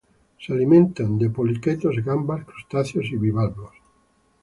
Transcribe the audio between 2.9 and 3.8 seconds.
y bivalvos.